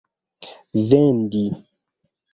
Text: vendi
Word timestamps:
vendi 0.89 1.43